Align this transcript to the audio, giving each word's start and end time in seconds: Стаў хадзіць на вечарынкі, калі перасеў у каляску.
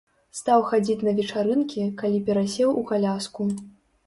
Стаў 0.37 0.63
хадзіць 0.71 1.05
на 1.07 1.13
вечарынкі, 1.19 1.83
калі 2.01 2.23
перасеў 2.31 2.73
у 2.81 2.83
каляску. 2.95 3.49